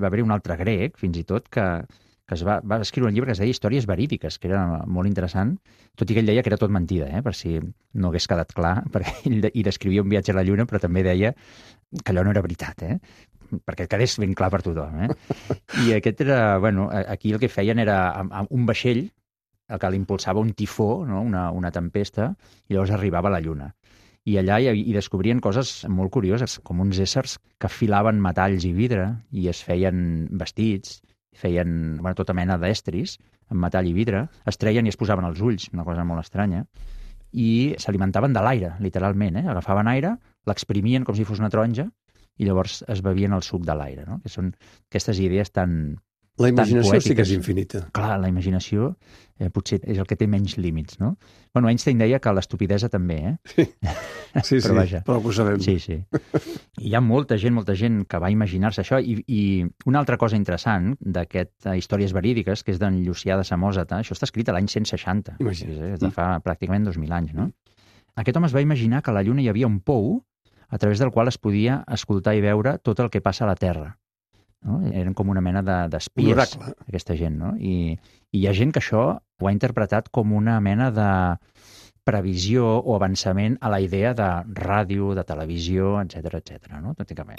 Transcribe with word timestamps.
va 0.00 0.08
haver 0.10 0.24
un 0.24 0.34
altre 0.34 0.56
grec, 0.60 0.98
fins 1.00 1.18
i 1.20 1.24
tot, 1.28 1.48
que, 1.52 1.64
que 2.28 2.36
es 2.36 2.44
va, 2.46 2.58
va 2.60 2.80
escriure 2.84 3.08
un 3.08 3.16
llibre 3.16 3.30
que 3.30 3.36
es 3.36 3.42
deia 3.42 3.54
Històries 3.54 3.88
verídiques, 3.88 4.38
que 4.38 4.50
era 4.50 4.62
molt 4.86 5.10
interessant, 5.10 5.56
tot 5.98 6.10
i 6.10 6.16
que 6.16 6.24
ell 6.24 6.30
deia 6.30 6.44
que 6.44 6.52
era 6.52 6.60
tot 6.60 6.72
mentida, 6.74 7.08
eh, 7.08 7.22
per 7.24 7.34
si 7.36 7.56
no 7.58 8.12
hagués 8.12 8.28
quedat 8.30 8.54
clar, 8.56 8.76
perquè 8.94 9.16
ell 9.30 9.50
hi 9.52 9.66
descrivia 9.66 10.04
un 10.04 10.12
viatge 10.12 10.34
a 10.34 10.38
la 10.38 10.46
Lluna, 10.46 10.68
però 10.68 10.82
també 10.82 11.04
deia 11.06 11.34
que 11.34 12.12
allò 12.12 12.24
no 12.24 12.34
era 12.34 12.44
veritat, 12.44 12.84
eh? 12.84 12.98
perquè 13.64 13.86
quedés 13.88 14.18
ben 14.20 14.34
clar 14.36 14.50
per 14.52 14.60
tothom. 14.60 14.98
Eh? 15.06 15.36
I 15.86 15.94
aquest 15.96 16.20
era, 16.20 16.58
bueno, 16.60 16.90
aquí 16.92 17.32
el 17.32 17.40
que 17.40 17.48
feien 17.48 17.80
era 17.80 18.10
amb, 18.10 18.34
amb 18.42 18.52
un 18.52 18.66
vaixell 18.68 19.06
el 19.68 19.80
que 19.80 19.90
l'impulsava 19.92 20.40
un 20.40 20.54
tifó, 20.56 21.04
no? 21.06 21.20
una, 21.22 21.50
una 21.52 21.70
tempesta, 21.72 22.32
i 22.68 22.74
llavors 22.74 22.94
arribava 22.96 23.28
a 23.28 23.36
la 23.36 23.40
Lluna. 23.44 23.68
I 24.28 24.36
allà 24.40 24.58
hi, 24.60 24.68
hi 24.82 24.92
descobrien 24.92 25.40
coses 25.40 25.86
molt 25.88 26.12
curioses, 26.12 26.58
com 26.66 26.82
uns 26.84 26.98
éssers 27.00 27.38
que 27.60 27.70
filaven 27.72 28.20
metalls 28.20 28.66
i 28.68 28.74
vidre 28.76 29.06
i 29.32 29.48
es 29.48 29.62
feien 29.64 30.28
vestits, 30.40 30.98
feien 31.38 31.96
bueno, 32.02 32.16
tota 32.18 32.34
mena 32.36 32.58
d'estris 32.60 33.16
amb 33.48 33.62
metall 33.64 33.88
i 33.88 33.94
vidre, 33.96 34.26
es 34.50 34.60
treien 34.60 34.86
i 34.86 34.92
es 34.92 34.98
posaven 35.00 35.24
els 35.28 35.40
ulls, 35.40 35.68
una 35.72 35.86
cosa 35.86 36.04
molt 36.04 36.20
estranya, 36.24 36.64
i 37.32 37.74
s'alimentaven 37.80 38.34
de 38.34 38.42
l'aire, 38.44 38.74
literalment. 38.84 39.38
Eh? 39.40 39.46
Agafaven 39.48 39.88
aire, 39.94 40.16
l'exprimien 40.48 41.04
com 41.04 41.16
si 41.16 41.26
fos 41.28 41.40
una 41.40 41.50
taronja 41.52 41.88
i 42.38 42.46
llavors 42.46 42.82
es 42.88 43.00
bevien 43.02 43.34
el 43.34 43.42
suc 43.42 43.64
de 43.66 43.74
l'aire, 43.74 44.04
no? 44.08 44.20
que 44.22 44.32
són 44.32 44.52
aquestes 44.90 45.20
idees 45.24 45.50
tan, 45.50 45.96
la 46.38 46.48
imaginació 46.52 46.92
poètiques. 46.92 47.04
sí 47.08 47.14
que 47.16 47.22
és 47.26 47.32
infinita. 47.34 47.80
Clar, 47.92 48.18
la 48.22 48.28
imaginació 48.30 48.94
eh, 49.38 49.48
potser 49.54 49.80
és 49.84 49.98
el 49.98 50.06
que 50.06 50.16
té 50.18 50.26
menys 50.26 50.56
límits, 50.58 50.98
no? 51.00 51.16
Bueno, 51.54 51.68
Einstein 51.70 51.98
deia 51.98 52.18
que 52.20 52.32
l'estupidesa 52.34 52.88
també, 52.92 53.16
eh? 53.30 53.34
Sí, 53.54 53.64
sí, 54.44 54.60
Però 54.60 54.72
sí 54.72 54.76
vaja. 54.76 55.02
però 55.06 55.18
ho 55.24 55.32
sabem. 55.32 55.60
Sí, 55.64 55.78
sí. 55.82 55.98
I 56.78 56.90
hi 56.90 56.94
ha 56.94 57.00
molta 57.00 57.38
gent, 57.40 57.54
molta 57.56 57.74
gent 57.78 58.04
que 58.08 58.20
va 58.22 58.30
imaginar-se 58.30 58.82
això. 58.84 59.00
I, 59.00 59.18
I 59.26 59.40
una 59.86 59.98
altra 60.02 60.16
cosa 60.20 60.36
interessant 60.36 60.94
d'aquest 61.00 61.66
eh, 61.66 61.76
Històries 61.78 62.12
verídiques, 62.16 62.62
que 62.64 62.72
és 62.74 62.78
d'en 62.82 63.00
Llucià 63.04 63.36
de 63.40 63.44
Samòsata, 63.48 63.98
això 64.02 64.14
està 64.16 64.28
escrit 64.28 64.48
a 64.48 64.54
l'any 64.56 64.68
160. 64.68 65.36
Imagina't. 65.40 65.94
És 65.94 66.00
de 66.00 66.10
fa 66.14 66.36
pràcticament 66.44 66.86
2.000 66.90 67.12
anys, 67.22 67.34
no? 67.34 67.50
Aquest 68.18 68.36
home 68.36 68.48
es 68.50 68.54
va 68.54 68.60
imaginar 68.64 69.02
que 69.02 69.12
a 69.12 69.14
la 69.14 69.22
Lluna 69.22 69.42
hi 69.44 69.48
havia 69.48 69.68
un 69.70 69.78
pou 69.80 70.24
a 70.68 70.76
través 70.78 70.98
del 70.98 71.10
qual 71.14 71.28
es 71.30 71.38
podia 71.38 71.84
escoltar 71.88 72.34
i 72.36 72.42
veure 72.44 72.76
tot 72.82 72.98
el 73.00 73.08
que 73.10 73.22
passa 73.24 73.44
a 73.46 73.48
la 73.48 73.54
Terra. 73.56 73.94
No? 74.66 74.80
Eren 74.90 75.14
com 75.14 75.28
una 75.30 75.40
mena 75.40 75.62
de- 75.62 75.88
d'espies, 75.88 76.32
oracle. 76.34 76.74
aquesta 76.88 77.14
gent, 77.16 77.36
no? 77.38 77.54
I, 77.58 77.98
I 78.32 78.40
hi 78.42 78.46
ha 78.48 78.52
gent 78.52 78.72
que 78.72 78.80
això 78.82 79.04
ho 79.20 79.46
ha 79.48 79.52
interpretat 79.52 80.08
com 80.10 80.32
una 80.32 80.60
mena 80.60 80.90
de 80.90 81.10
previsió 82.04 82.66
o 82.80 82.94
avançament 82.96 83.58
a 83.60 83.68
la 83.68 83.80
idea 83.80 84.14
de 84.14 84.28
ràdio, 84.56 85.14
de 85.14 85.24
televisió, 85.24 86.00
etc 86.02 86.34
etc. 86.40 86.72
no? 86.82 86.94
Tòticament. 86.94 87.38